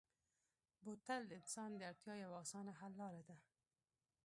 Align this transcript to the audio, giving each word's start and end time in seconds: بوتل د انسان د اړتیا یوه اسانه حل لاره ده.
بوتل 0.83 1.21
د 1.27 1.31
انسان 1.41 1.69
د 1.75 1.81
اړتیا 1.91 2.13
یوه 2.23 2.37
اسانه 2.43 2.71
حل 2.79 2.93
لاره 3.01 3.21
ده. 3.29 3.35